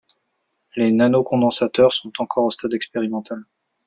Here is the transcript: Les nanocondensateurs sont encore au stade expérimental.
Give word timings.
Les 0.75 0.91
nanocondensateurs 0.91 1.91
sont 1.91 2.11
encore 2.17 2.45
au 2.45 2.49
stade 2.49 2.73
expérimental. 2.73 3.43